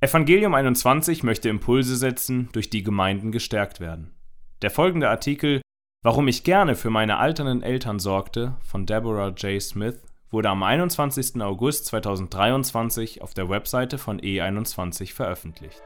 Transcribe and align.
Evangelium 0.00 0.54
21 0.54 1.24
möchte 1.24 1.48
Impulse 1.48 1.96
setzen, 1.96 2.48
durch 2.52 2.70
die 2.70 2.84
Gemeinden 2.84 3.32
gestärkt 3.32 3.80
werden. 3.80 4.14
Der 4.62 4.70
folgende 4.70 5.08
Artikel 5.08 5.60
Warum 6.04 6.28
ich 6.28 6.44
gerne 6.44 6.76
für 6.76 6.90
meine 6.90 7.16
alternden 7.16 7.64
Eltern 7.64 7.98
sorgte 7.98 8.56
von 8.62 8.86
Deborah 8.86 9.30
J. 9.30 9.60
Smith 9.60 10.00
wurde 10.30 10.50
am 10.50 10.62
21. 10.62 11.42
August 11.42 11.86
2023 11.86 13.22
auf 13.22 13.34
der 13.34 13.48
Webseite 13.48 13.98
von 13.98 14.20
E21 14.20 15.12
veröffentlicht. 15.12 15.82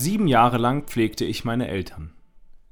Sieben 0.00 0.28
Jahre 0.28 0.58
lang 0.58 0.84
pflegte 0.84 1.24
ich 1.24 1.44
meine 1.44 1.66
Eltern. 1.66 2.12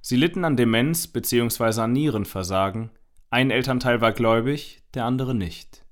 Sie 0.01 0.14
litten 0.14 0.45
an 0.45 0.56
Demenz 0.56 1.09
bzw. 1.09 1.80
an 1.80 1.92
Nierenversagen. 1.92 2.91
Ein 3.30 3.51
Elternteil 3.51 4.01
war 4.01 4.12
gläubig, 4.12 4.84
der 4.95 5.06
andere 5.06 5.34
nicht. 5.34 5.84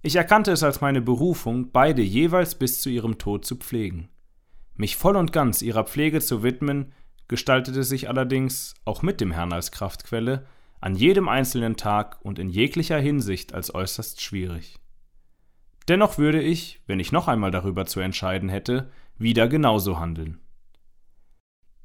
Ich 0.00 0.16
erkannte 0.16 0.50
es 0.50 0.62
als 0.62 0.80
meine 0.80 1.02
Berufung, 1.02 1.70
beide 1.70 2.00
jeweils 2.00 2.54
bis 2.54 2.80
zu 2.80 2.88
ihrem 2.88 3.18
Tod 3.18 3.44
zu 3.44 3.56
pflegen. 3.56 4.08
Mich 4.74 4.96
voll 4.96 5.16
und 5.16 5.34
ganz 5.34 5.60
ihrer 5.60 5.84
Pflege 5.84 6.22
zu 6.22 6.42
widmen, 6.42 6.94
gestaltete 7.28 7.84
sich 7.84 8.08
allerdings, 8.08 8.72
auch 8.86 9.02
mit 9.02 9.20
dem 9.20 9.32
Herrn 9.32 9.52
als 9.52 9.70
Kraftquelle, 9.70 10.46
an 10.80 10.94
jedem 10.94 11.28
einzelnen 11.28 11.76
Tag 11.76 12.20
und 12.22 12.38
in 12.38 12.48
jeglicher 12.48 12.98
Hinsicht 12.98 13.52
als 13.52 13.74
äußerst 13.74 14.22
schwierig. 14.22 14.78
Dennoch 15.88 16.16
würde 16.16 16.40
ich, 16.40 16.80
wenn 16.86 17.00
ich 17.00 17.12
noch 17.12 17.28
einmal 17.28 17.50
darüber 17.50 17.84
zu 17.84 18.00
entscheiden 18.00 18.48
hätte, 18.48 18.90
wieder 19.18 19.48
genauso 19.48 19.98
handeln. 19.98 20.40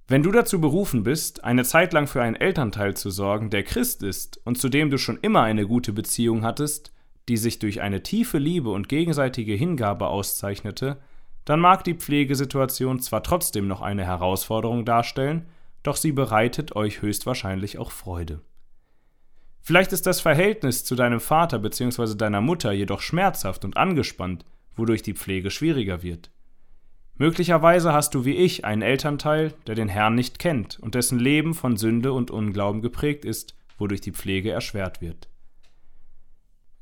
Wenn 0.07 0.23
du 0.23 0.31
dazu 0.31 0.59
berufen 0.59 1.03
bist, 1.03 1.43
eine 1.43 1.63
Zeit 1.63 1.93
lang 1.93 2.07
für 2.07 2.21
einen 2.21 2.35
Elternteil 2.35 2.95
zu 2.95 3.09
sorgen, 3.09 3.49
der 3.49 3.63
Christ 3.63 4.03
ist 4.03 4.39
und 4.45 4.57
zu 4.57 4.69
dem 4.69 4.89
du 4.89 4.97
schon 4.97 5.17
immer 5.21 5.43
eine 5.43 5.65
gute 5.65 5.93
Beziehung 5.93 6.43
hattest, 6.43 6.93
die 7.29 7.37
sich 7.37 7.59
durch 7.59 7.81
eine 7.81 8.03
tiefe 8.03 8.37
Liebe 8.37 8.69
und 8.69 8.89
gegenseitige 8.89 9.53
Hingabe 9.53 10.07
auszeichnete, 10.07 10.99
dann 11.45 11.59
mag 11.59 11.83
die 11.83 11.95
Pflegesituation 11.95 12.99
zwar 12.99 13.23
trotzdem 13.23 13.67
noch 13.67 13.81
eine 13.81 14.05
Herausforderung 14.05 14.85
darstellen, 14.85 15.45
doch 15.83 15.95
sie 15.95 16.11
bereitet 16.11 16.75
euch 16.75 17.01
höchstwahrscheinlich 17.01 17.77
auch 17.77 17.91
Freude. 17.91 18.41
Vielleicht 19.61 19.93
ist 19.93 20.05
das 20.05 20.19
Verhältnis 20.19 20.83
zu 20.83 20.95
deinem 20.95 21.21
Vater 21.21 21.59
bzw. 21.59 22.15
deiner 22.15 22.41
Mutter 22.41 22.73
jedoch 22.73 22.99
schmerzhaft 22.99 23.63
und 23.63 23.77
angespannt, 23.77 24.45
wodurch 24.75 25.01
die 25.01 25.13
Pflege 25.13 25.51
schwieriger 25.51 26.03
wird. 26.03 26.32
Möglicherweise 27.15 27.93
hast 27.93 28.15
du 28.15 28.25
wie 28.25 28.35
ich 28.35 28.65
einen 28.65 28.81
Elternteil, 28.81 29.53
der 29.67 29.75
den 29.75 29.87
Herrn 29.87 30.15
nicht 30.15 30.39
kennt 30.39 30.79
und 30.79 30.95
dessen 30.95 31.19
Leben 31.19 31.53
von 31.53 31.77
Sünde 31.77 32.11
und 32.11 32.31
Unglauben 32.31 32.81
geprägt 32.81 33.23
ist, 33.23 33.55
wodurch 33.77 34.01
die 34.01 34.11
Pflege 34.11 34.51
erschwert 34.51 35.01
wird. 35.01 35.29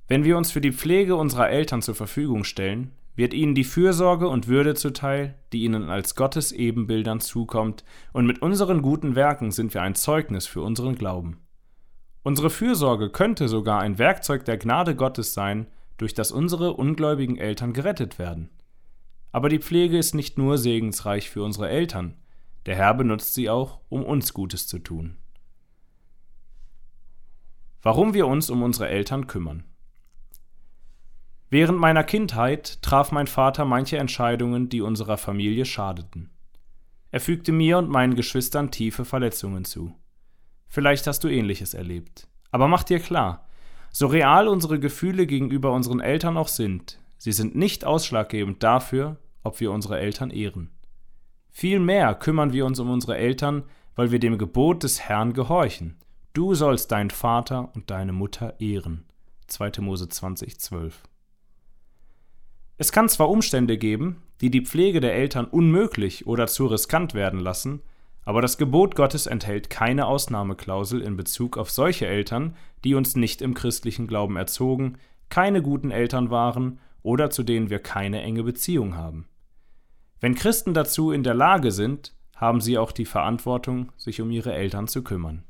Wenn 0.07 0.23
wir 0.23 0.37
uns 0.37 0.51
für 0.51 0.61
die 0.61 0.71
Pflege 0.71 1.15
unserer 1.15 1.49
Eltern 1.49 1.81
zur 1.81 1.95
Verfügung 1.95 2.43
stellen, 2.43 2.91
wird 3.15 3.33
ihnen 3.33 3.55
die 3.55 3.65
Fürsorge 3.65 4.29
und 4.29 4.47
Würde 4.47 4.73
zuteil, 4.73 5.35
die 5.51 5.63
ihnen 5.63 5.89
als 5.89 6.15
Gottes 6.15 6.51
Ebenbildern 6.51 7.19
zukommt, 7.19 7.83
und 8.13 8.25
mit 8.25 8.41
unseren 8.41 8.81
guten 8.81 9.15
Werken 9.15 9.51
sind 9.51 9.73
wir 9.73 9.81
ein 9.81 9.95
Zeugnis 9.95 10.47
für 10.47 10.61
unseren 10.61 10.95
Glauben. 10.95 11.37
Unsere 12.23 12.49
Fürsorge 12.49 13.09
könnte 13.09 13.47
sogar 13.47 13.81
ein 13.81 13.97
Werkzeug 13.97 14.45
der 14.45 14.57
Gnade 14.57 14.95
Gottes 14.95 15.33
sein, 15.33 15.67
durch 15.97 16.13
das 16.13 16.31
unsere 16.31 16.73
ungläubigen 16.73 17.37
Eltern 17.37 17.73
gerettet 17.73 18.17
werden. 18.17 18.49
Aber 19.31 19.49
die 19.49 19.59
Pflege 19.59 19.97
ist 19.97 20.13
nicht 20.13 20.37
nur 20.37 20.57
segensreich 20.57 21.29
für 21.29 21.43
unsere 21.43 21.69
Eltern, 21.69 22.15
der 22.65 22.75
Herr 22.75 22.93
benutzt 22.93 23.33
sie 23.33 23.49
auch, 23.49 23.79
um 23.89 24.03
uns 24.03 24.33
Gutes 24.33 24.67
zu 24.67 24.79
tun. 24.79 25.17
Warum 27.81 28.13
wir 28.13 28.27
uns 28.27 28.49
um 28.49 28.61
unsere 28.61 28.89
Eltern 28.89 29.25
kümmern. 29.25 29.63
Während 31.49 31.79
meiner 31.79 32.03
Kindheit 32.03 32.81
traf 32.81 33.11
mein 33.11 33.27
Vater 33.27 33.65
manche 33.65 33.97
Entscheidungen, 33.97 34.69
die 34.69 34.81
unserer 34.81 35.17
Familie 35.17 35.65
schadeten. 35.65 36.29
Er 37.09 37.19
fügte 37.19 37.51
mir 37.51 37.77
und 37.77 37.89
meinen 37.89 38.15
Geschwistern 38.15 38.71
tiefe 38.71 39.03
Verletzungen 39.03 39.65
zu. 39.65 39.93
Vielleicht 40.67 41.07
hast 41.07 41.23
du 41.23 41.27
ähnliches 41.27 41.73
erlebt. 41.73 42.27
Aber 42.51 42.67
mach 42.67 42.83
dir 42.83 42.99
klar, 42.99 43.47
so 43.91 44.07
real 44.07 44.47
unsere 44.47 44.79
Gefühle 44.79 45.25
gegenüber 45.25 45.73
unseren 45.73 45.99
Eltern 45.99 46.37
auch 46.37 46.47
sind, 46.47 47.01
Sie 47.23 47.33
sind 47.33 47.55
nicht 47.55 47.85
ausschlaggebend 47.85 48.63
dafür, 48.63 49.17
ob 49.43 49.59
wir 49.59 49.71
unsere 49.71 49.99
Eltern 49.99 50.29
ehren. 50.29 50.69
Vielmehr 51.49 52.15
kümmern 52.15 52.53
wir 52.53 52.65
uns 52.65 52.79
um 52.79 52.89
unsere 52.89 53.17
Eltern, 53.17 53.63
weil 53.95 54.11
wir 54.11 54.19
dem 54.19 54.37
Gebot 54.37 54.83
des 54.83 55.01
Herrn 55.01 55.33
gehorchen. 55.33 55.97
Du 56.33 56.55
sollst 56.55 56.91
deinen 56.91 57.09
Vater 57.09 57.71
und 57.75 57.91
deine 57.91 58.13
Mutter 58.13 58.59
ehren. 58.59 59.05
2. 59.47 59.81
Mose 59.81 60.07
20, 60.07 60.59
12. 60.59 61.03
Es 62.77 62.91
kann 62.91 63.09
zwar 63.09 63.29
Umstände 63.29 63.77
geben, 63.77 64.23
die 64.39 64.49
die 64.49 64.65
Pflege 64.65 65.01
der 65.01 65.13
Eltern 65.13 65.45
unmöglich 65.45 66.25
oder 66.25 66.47
zu 66.47 66.65
riskant 66.67 67.13
werden 67.13 67.39
lassen, 67.39 67.81
aber 68.23 68.41
das 68.41 68.57
Gebot 68.57 68.95
Gottes 68.95 69.27
enthält 69.27 69.69
keine 69.69 70.05
Ausnahmeklausel 70.05 71.01
in 71.01 71.17
Bezug 71.17 71.57
auf 71.57 71.69
solche 71.69 72.07
Eltern, 72.07 72.55
die 72.83 72.95
uns 72.95 73.15
nicht 73.15 73.41
im 73.41 73.53
christlichen 73.53 74.07
Glauben 74.07 74.37
erzogen, 74.37 74.97
keine 75.29 75.61
guten 75.61 75.91
Eltern 75.91 76.29
waren 76.29 76.79
oder 77.03 77.29
zu 77.29 77.43
denen 77.43 77.69
wir 77.69 77.79
keine 77.79 78.21
enge 78.21 78.43
Beziehung 78.43 78.95
haben. 78.95 79.27
Wenn 80.19 80.35
Christen 80.35 80.73
dazu 80.73 81.11
in 81.11 81.23
der 81.23 81.33
Lage 81.33 81.71
sind, 81.71 82.13
haben 82.35 82.61
sie 82.61 82.77
auch 82.77 82.91
die 82.91 83.05
Verantwortung, 83.05 83.91
sich 83.97 84.21
um 84.21 84.31
ihre 84.31 84.53
Eltern 84.53 84.87
zu 84.87 85.03
kümmern. 85.03 85.43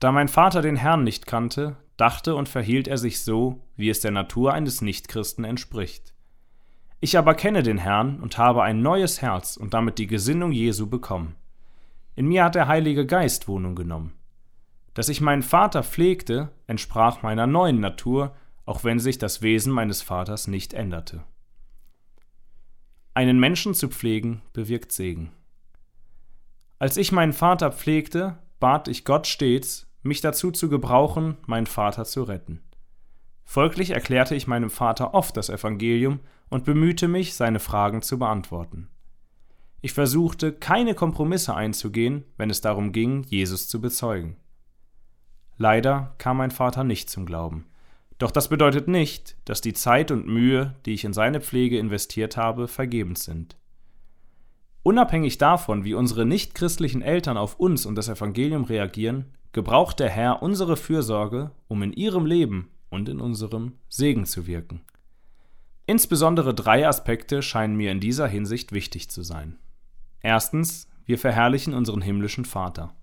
Da 0.00 0.10
mein 0.10 0.28
Vater 0.28 0.62
den 0.62 0.76
Herrn 0.76 1.04
nicht 1.04 1.26
kannte, 1.26 1.76
dachte 1.96 2.34
und 2.34 2.48
verhielt 2.48 2.88
er 2.88 2.98
sich 2.98 3.22
so, 3.22 3.60
wie 3.76 3.88
es 3.88 4.00
der 4.00 4.10
Natur 4.10 4.52
eines 4.52 4.82
Nichtchristen 4.82 5.44
entspricht. 5.44 6.12
Ich 6.98 7.18
aber 7.18 7.34
kenne 7.34 7.62
den 7.62 7.78
Herrn 7.78 8.20
und 8.20 8.38
habe 8.38 8.62
ein 8.62 8.82
neues 8.82 9.22
Herz 9.22 9.56
und 9.56 9.74
damit 9.74 9.98
die 9.98 10.06
Gesinnung 10.06 10.52
Jesu 10.52 10.88
bekommen. 10.88 11.36
In 12.14 12.26
mir 12.26 12.44
hat 12.44 12.54
der 12.54 12.68
Heilige 12.68 13.06
Geist 13.06 13.48
Wohnung 13.48 13.74
genommen. 13.74 14.12
Dass 14.94 15.08
ich 15.08 15.20
meinen 15.20 15.42
Vater 15.42 15.82
pflegte, 15.82 16.50
entsprach 16.66 17.22
meiner 17.22 17.46
neuen 17.46 17.80
Natur 17.80 18.36
auch 18.64 18.84
wenn 18.84 18.98
sich 18.98 19.18
das 19.18 19.42
Wesen 19.42 19.72
meines 19.72 20.02
Vaters 20.02 20.46
nicht 20.46 20.74
änderte. 20.74 21.24
Einen 23.14 23.38
Menschen 23.38 23.74
zu 23.74 23.88
pflegen 23.88 24.42
bewirkt 24.52 24.92
Segen. 24.92 25.32
Als 26.78 26.96
ich 26.96 27.12
meinen 27.12 27.32
Vater 27.32 27.70
pflegte, 27.70 28.38
bat 28.58 28.88
ich 28.88 29.04
Gott 29.04 29.26
stets, 29.26 29.86
mich 30.02 30.20
dazu 30.20 30.50
zu 30.50 30.68
gebrauchen, 30.68 31.36
meinen 31.46 31.66
Vater 31.66 32.04
zu 32.04 32.22
retten. 32.22 32.60
Folglich 33.44 33.90
erklärte 33.90 34.34
ich 34.34 34.46
meinem 34.46 34.70
Vater 34.70 35.14
oft 35.14 35.36
das 35.36 35.48
Evangelium 35.48 36.20
und 36.48 36.64
bemühte 36.64 37.08
mich, 37.08 37.34
seine 37.34 37.60
Fragen 37.60 38.02
zu 38.02 38.18
beantworten. 38.18 38.88
Ich 39.80 39.92
versuchte, 39.92 40.52
keine 40.52 40.94
Kompromisse 40.94 41.54
einzugehen, 41.54 42.24
wenn 42.36 42.50
es 42.50 42.60
darum 42.60 42.92
ging, 42.92 43.24
Jesus 43.24 43.68
zu 43.68 43.80
bezeugen. 43.80 44.36
Leider 45.56 46.14
kam 46.18 46.36
mein 46.38 46.50
Vater 46.50 46.84
nicht 46.84 47.10
zum 47.10 47.26
Glauben. 47.26 47.66
Doch 48.22 48.30
das 48.30 48.46
bedeutet 48.46 48.86
nicht, 48.86 49.34
dass 49.46 49.62
die 49.62 49.72
Zeit 49.72 50.12
und 50.12 50.28
Mühe, 50.28 50.76
die 50.86 50.92
ich 50.92 51.02
in 51.02 51.12
seine 51.12 51.40
Pflege 51.40 51.76
investiert 51.76 52.36
habe, 52.36 52.68
vergebens 52.68 53.24
sind. 53.24 53.56
Unabhängig 54.84 55.38
davon, 55.38 55.82
wie 55.82 55.94
unsere 55.94 56.24
nichtchristlichen 56.24 57.02
Eltern 57.02 57.36
auf 57.36 57.58
uns 57.58 57.84
und 57.84 57.96
das 57.96 58.08
Evangelium 58.08 58.62
reagieren, 58.62 59.32
gebraucht 59.50 59.98
der 59.98 60.08
Herr 60.08 60.40
unsere 60.40 60.76
Fürsorge, 60.76 61.50
um 61.66 61.82
in 61.82 61.92
ihrem 61.92 62.24
Leben 62.24 62.70
und 62.90 63.08
in 63.08 63.18
unserem 63.18 63.72
Segen 63.88 64.24
zu 64.24 64.46
wirken. 64.46 64.82
Insbesondere 65.86 66.54
drei 66.54 66.86
Aspekte 66.86 67.42
scheinen 67.42 67.74
mir 67.74 67.90
in 67.90 67.98
dieser 67.98 68.28
Hinsicht 68.28 68.70
wichtig 68.70 69.10
zu 69.10 69.24
sein. 69.24 69.58
Erstens, 70.20 70.86
wir 71.06 71.18
verherrlichen 71.18 71.74
unseren 71.74 72.02
himmlischen 72.02 72.44
Vater. 72.44 72.94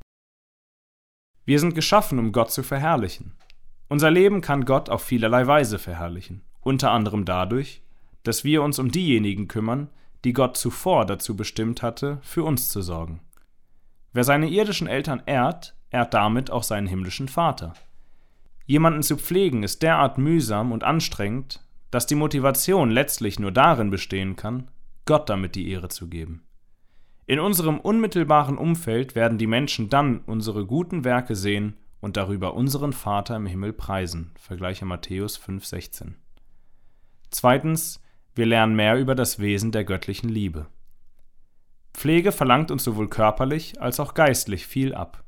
Wir 1.43 1.59
sind 1.59 1.75
geschaffen, 1.75 2.19
um 2.19 2.31
Gott 2.31 2.53
zu 2.53 2.63
verherrlichen. 2.63 3.33
Unser 3.89 4.11
Leben 4.11 4.41
kann 4.41 4.65
Gott 4.65 4.89
auf 4.89 5.03
vielerlei 5.03 5.47
Weise 5.47 5.79
verherrlichen, 5.79 6.43
unter 6.61 6.91
anderem 6.91 7.25
dadurch, 7.25 7.81
dass 8.23 8.43
wir 8.43 8.61
uns 8.61 8.77
um 8.77 8.91
diejenigen 8.91 9.47
kümmern, 9.47 9.89
die 10.23 10.33
Gott 10.33 10.57
zuvor 10.57 11.07
dazu 11.07 11.35
bestimmt 11.35 11.81
hatte, 11.81 12.19
für 12.21 12.43
uns 12.43 12.69
zu 12.69 12.83
sorgen. 12.83 13.21
Wer 14.13 14.23
seine 14.23 14.47
irdischen 14.47 14.87
Eltern 14.87 15.23
ehrt, 15.25 15.75
ehrt 15.89 16.13
damit 16.13 16.51
auch 16.51 16.61
seinen 16.61 16.85
himmlischen 16.85 17.27
Vater. 17.27 17.73
Jemanden 18.67 19.01
zu 19.01 19.17
pflegen 19.17 19.63
ist 19.63 19.81
derart 19.81 20.19
mühsam 20.19 20.71
und 20.71 20.83
anstrengend, 20.83 21.63
dass 21.89 22.05
die 22.05 22.15
Motivation 22.15 22.91
letztlich 22.91 23.39
nur 23.39 23.51
darin 23.51 23.89
bestehen 23.89 24.35
kann, 24.35 24.69
Gott 25.05 25.29
damit 25.29 25.55
die 25.55 25.71
Ehre 25.71 25.89
zu 25.89 26.07
geben. 26.07 26.43
In 27.25 27.39
unserem 27.39 27.79
unmittelbaren 27.79 28.57
Umfeld 28.57 29.15
werden 29.15 29.39
die 29.39 29.47
Menschen 29.47 29.89
dann 29.89 30.19
unsere 30.27 30.67
guten 30.67 31.03
Werke 31.03 31.35
sehen 31.35 31.77
und 32.01 32.17
darüber 32.17 32.53
unseren 32.53 32.93
Vater 32.93 33.35
im 33.35 33.45
Himmel 33.45 33.73
preisen. 33.73 34.31
Vergleiche 34.39 34.85
Matthäus 34.85 35.39
5,16. 35.39 36.13
Zweitens, 37.29 38.01
wir 38.35 38.45
lernen 38.45 38.75
mehr 38.75 38.97
über 38.97 39.15
das 39.15 39.39
Wesen 39.39 39.71
der 39.71 39.83
göttlichen 39.83 40.29
Liebe. 40.29 40.67
Pflege 41.93 42.31
verlangt 42.31 42.71
uns 42.71 42.83
sowohl 42.83 43.09
körperlich 43.09 43.81
als 43.81 43.99
auch 43.99 44.13
geistlich 44.13 44.65
viel 44.65 44.93
ab. 44.93 45.23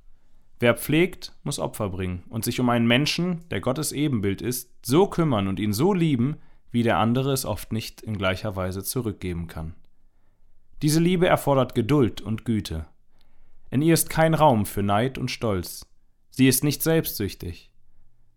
Wer 0.60 0.76
pflegt, 0.76 1.34
muss 1.44 1.60
Opfer 1.60 1.90
bringen 1.90 2.24
und 2.30 2.46
sich 2.46 2.60
um 2.60 2.70
einen 2.70 2.88
Menschen, 2.88 3.48
der 3.50 3.62
Gottes 3.62 3.92
Ebenbild 3.92 4.42
ist, 4.42 4.72
so 4.86 5.08
kümmern 5.08 5.48
und 5.48 5.60
ihn 5.60 5.74
so 5.74 5.94
lieben, 5.94 6.38
wie 6.70 6.84
der 6.84 6.98
andere 6.98 7.34
es 7.34 7.46
oft 7.46 7.74
nicht 7.74 8.02
in 8.02 8.18
gleicher 8.18 8.56
Weise 8.56 8.84
zurückgeben 8.84 9.48
kann. 9.48 9.76
Diese 10.82 11.00
Liebe 11.00 11.28
erfordert 11.28 11.76
Geduld 11.76 12.22
und 12.22 12.46
Güte. 12.46 12.86
In 13.70 13.82
ihr 13.82 13.94
ist 13.94 14.10
kein 14.10 14.34
Raum 14.34 14.66
für 14.66 14.84
Neid 14.84 15.18
und 15.18 15.32
Stolz. 15.32 15.91
Sie 16.32 16.48
ist 16.48 16.64
nicht 16.64 16.82
selbstsüchtig. 16.82 17.72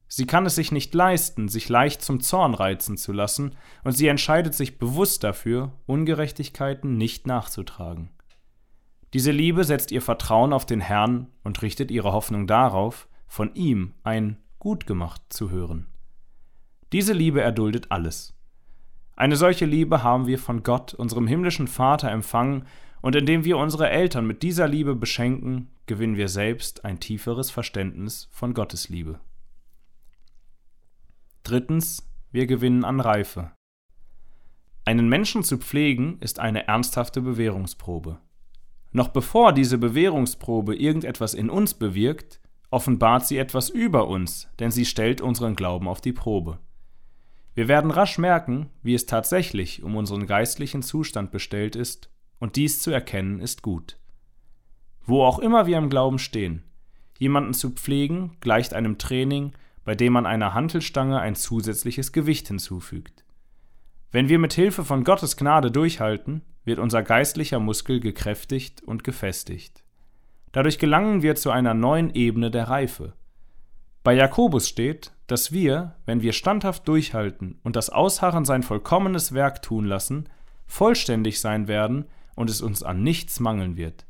Sie 0.07 0.27
kann 0.27 0.47
es 0.47 0.55
sich 0.55 0.71
nicht 0.71 0.95
leisten, 0.95 1.49
sich 1.49 1.69
leicht 1.69 2.03
zum 2.03 2.21
Zorn 2.21 2.55
reizen 2.55 2.97
zu 2.97 3.13
lassen, 3.13 3.57
und 3.83 3.93
sie 3.93 4.09
entscheidet 4.09 4.55
sich 4.55 4.79
bewusst 4.79 5.25
dafür, 5.25 5.73
Ungerechtigkeiten 5.87 6.97
nicht 6.97 7.27
nachzutragen. 7.27 8.11
Diese 9.13 9.31
Liebe 9.31 9.65
setzt 9.65 9.93
ihr 9.93 10.03
Vertrauen 10.03 10.53
auf 10.53 10.67
den 10.67 10.81
Herrn 10.81 11.29
und 11.45 11.63
richtet 11.63 11.91
ihre 11.91 12.13
Hoffnung 12.13 12.47
darauf, 12.47 13.09
von 13.27 13.55
ihm 13.55 13.95
ein 14.03 14.39
Gut 14.59 14.87
gemacht 14.87 15.23
zu 15.29 15.51
hören. 15.51 15.87
Diese 16.93 17.13
Liebe 17.13 17.41
erduldet 17.41 17.91
alles. 17.91 18.35
Eine 19.17 19.37
solche 19.37 19.67
Liebe 19.67 20.03
haben 20.03 20.27
wir 20.27 20.39
von 20.39 20.63
Gott, 20.63 20.95
unserem 20.95 21.27
himmlischen 21.27 21.69
Vater, 21.69 22.11
empfangen, 22.11 22.67
und 23.01 23.15
indem 23.15 23.45
wir 23.45 23.59
unsere 23.59 23.91
Eltern 23.91 24.27
mit 24.27 24.43
dieser 24.43 24.67
Liebe 24.67 24.97
beschenken, 24.97 25.71
gewinnen 25.87 26.17
wir 26.17 26.29
selbst 26.29 26.85
ein 26.85 27.01
tieferes 27.01 27.51
Verständnis 27.51 28.29
von 28.31 28.55
Gottes 28.55 28.89
Liebe. 28.89 29.21
Drittens, 31.43 32.09
wir 32.33 32.47
gewinnen 32.47 32.85
an 32.85 33.01
Reife. 33.01 33.53
Einen 34.87 35.09
Menschen 35.09 35.43
zu 35.43 35.59
pflegen 35.59 36.19
ist 36.21 36.41
eine 36.41 36.67
ernsthafte 36.67 37.21
Bewährungsprobe. 37.21 38.19
Noch 38.93 39.09
bevor 39.09 39.53
diese 39.53 39.79
Bewährungsprobe 39.79 40.77
irgendetwas 40.77 41.35
in 41.35 41.51
uns 41.51 41.75
bewirkt, 41.75 42.41
offenbart 42.71 43.27
sie 43.27 43.39
etwas 43.39 43.71
über 43.71 44.09
uns, 44.09 44.49
denn 44.59 44.71
sie 44.71 44.85
stellt 44.85 45.21
unseren 45.21 45.55
Glauben 45.55 45.89
auf 45.89 46.01
die 46.01 46.13
Probe. 46.13 46.59
Wir 47.55 47.69
werden 47.69 47.91
rasch 47.91 48.19
merken, 48.19 48.71
wie 48.83 48.95
es 48.95 49.07
tatsächlich 49.07 49.83
um 49.83 49.97
unseren 49.97 50.27
geistlichen 50.27 50.83
Zustand 50.83 51.31
bestellt 51.31 51.77
ist, 51.77 52.11
und 52.39 52.57
dies 52.57 52.83
zu 52.83 52.91
erkennen 52.91 53.41
ist 53.41 53.63
gut. 53.63 53.97
Wo 55.07 55.23
auch 55.23 55.39
immer 55.39 55.67
wir 55.67 55.79
im 55.79 55.91
Glauben 55.91 56.19
stehen, 56.19 56.63
jemanden 57.19 57.55
zu 57.55 57.71
pflegen 57.71 58.37
gleicht 58.41 58.75
einem 58.75 58.99
Training, 58.99 59.53
bei 59.85 59.95
dem 59.95 60.15
man 60.15 60.27
einer 60.27 60.55
Hantelstange 60.55 61.21
ein 61.21 61.35
zusätzliches 61.35 62.13
Gewicht 62.13 62.49
hinzufügt. 62.49 63.25
Wenn 64.11 64.29
wir 64.29 64.39
mit 64.39 64.55
Hilfe 64.55 64.85
von 64.85 65.05
Gottes 65.05 65.37
Gnade 65.37 65.71
durchhalten, 65.71 66.43
wird 66.65 66.79
unser 66.79 67.03
geistlicher 67.03 67.59
Muskel 67.59 68.01
gekräftigt 68.01 68.83
und 68.83 69.05
gefestigt. 69.05 69.85
Dadurch 70.53 70.79
gelangen 70.79 71.23
wir 71.23 71.35
zu 71.35 71.51
einer 71.51 71.75
neuen 71.75 72.15
Ebene 72.15 72.51
der 72.51 72.69
Reife. 72.69 73.13
Bei 74.05 74.15
Jakobus 74.15 74.69
steht, 74.69 75.13
dass 75.27 75.53
wir, 75.53 75.97
wenn 76.07 76.23
wir 76.23 76.33
standhaft 76.33 76.87
durchhalten 76.87 77.59
und 77.63 77.77
das 77.77 77.91
Ausharren 77.91 78.45
sein 78.45 78.63
vollkommenes 78.63 79.35
Werk 79.35 79.63
tun 79.63 79.85
lassen, 79.85 80.29
vollständig 80.67 81.41
sein 81.41 81.69
werden 81.69 82.07
und 82.37 82.51
es 82.51 82.61
uns 82.61 82.83
an 82.83 83.03
nichts 83.03 83.41
mangeln 83.41 83.77
wird. 83.77 84.07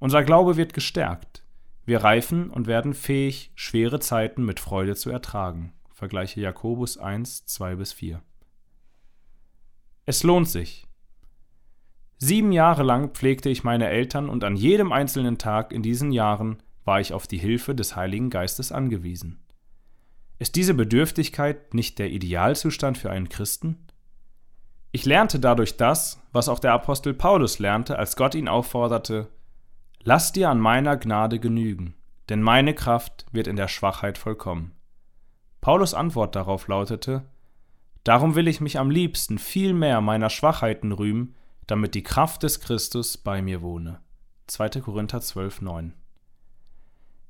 Unser 0.00 0.24
Glaube 0.24 0.56
wird 0.56 0.72
gestärkt. 0.72 1.44
Wir 1.84 2.02
reifen 2.02 2.50
und 2.50 2.66
werden 2.66 2.94
fähig, 2.94 3.52
schwere 3.54 4.00
Zeiten 4.00 4.44
mit 4.44 4.58
Freude 4.58 4.96
zu 4.96 5.10
ertragen. 5.10 5.74
Vergleiche 5.92 6.40
Jakobus 6.40 6.96
1, 6.96 7.44
2 7.44 7.74
bis 7.76 7.92
4. 7.92 8.22
Es 10.06 10.22
lohnt 10.22 10.48
sich. 10.48 10.86
Sieben 12.16 12.50
Jahre 12.50 12.82
lang 12.82 13.10
pflegte 13.10 13.50
ich 13.50 13.62
meine 13.62 13.88
Eltern 13.88 14.30
und 14.30 14.42
an 14.42 14.56
jedem 14.56 14.90
einzelnen 14.90 15.36
Tag 15.36 15.70
in 15.70 15.82
diesen 15.82 16.12
Jahren 16.12 16.62
war 16.84 17.00
ich 17.00 17.12
auf 17.12 17.26
die 17.26 17.38
Hilfe 17.38 17.74
des 17.74 17.94
Heiligen 17.94 18.30
Geistes 18.30 18.72
angewiesen. 18.72 19.38
Ist 20.38 20.56
diese 20.56 20.72
Bedürftigkeit 20.72 21.74
nicht 21.74 21.98
der 21.98 22.10
Idealzustand 22.10 22.96
für 22.96 23.10
einen 23.10 23.28
Christen? 23.28 23.86
Ich 24.92 25.04
lernte 25.04 25.38
dadurch 25.38 25.76
das, 25.76 26.22
was 26.32 26.48
auch 26.48 26.58
der 26.58 26.72
Apostel 26.72 27.12
Paulus 27.12 27.58
lernte, 27.58 27.98
als 27.98 28.16
Gott 28.16 28.34
ihn 28.34 28.48
aufforderte, 28.48 29.28
Lass 30.02 30.32
dir 30.32 30.48
an 30.48 30.58
meiner 30.58 30.96
Gnade 30.96 31.38
genügen, 31.38 31.94
denn 32.30 32.42
meine 32.42 32.74
Kraft 32.74 33.26
wird 33.32 33.46
in 33.46 33.56
der 33.56 33.68
Schwachheit 33.68 34.16
vollkommen. 34.16 34.72
Paulus 35.60 35.92
Antwort 35.92 36.34
darauf 36.36 36.68
lautete, 36.68 37.26
Darum 38.02 38.34
will 38.34 38.48
ich 38.48 38.62
mich 38.62 38.78
am 38.78 38.90
liebsten 38.90 39.38
viel 39.38 39.74
mehr 39.74 40.00
meiner 40.00 40.30
Schwachheiten 40.30 40.92
rühmen, 40.92 41.34
damit 41.66 41.94
die 41.94 42.02
Kraft 42.02 42.42
des 42.42 42.60
Christus 42.60 43.18
bei 43.18 43.42
mir 43.42 43.60
wohne. 43.60 44.00
2. 44.46 44.80
Korinther 44.80 45.20
12, 45.20 45.60
9. 45.60 45.92